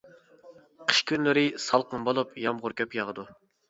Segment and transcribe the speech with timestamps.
[0.93, 3.33] قىش كۈنلىرى سالقىن بولۇپ يامغۇر كۆپ ياغىدۇ.